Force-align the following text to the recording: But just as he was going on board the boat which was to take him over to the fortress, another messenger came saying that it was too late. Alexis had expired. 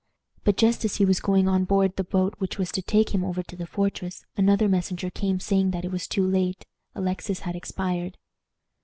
But 0.43 0.57
just 0.57 0.83
as 0.83 0.95
he 0.95 1.05
was 1.05 1.19
going 1.19 1.47
on 1.47 1.63
board 1.63 1.95
the 1.95 2.03
boat 2.03 2.33
which 2.39 2.57
was 2.57 2.71
to 2.71 2.81
take 2.81 3.13
him 3.13 3.23
over 3.23 3.43
to 3.43 3.55
the 3.55 3.67
fortress, 3.67 4.25
another 4.35 4.67
messenger 4.67 5.11
came 5.11 5.39
saying 5.39 5.69
that 5.69 5.85
it 5.85 5.91
was 5.91 6.07
too 6.07 6.25
late. 6.25 6.65
Alexis 6.95 7.41
had 7.41 7.55
expired. 7.55 8.17